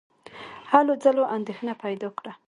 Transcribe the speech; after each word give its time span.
هلو 0.71 0.93
ځلو 1.03 1.23
اندېښنه 1.35 1.73
پیدا 1.83 2.09
کړه. 2.17 2.31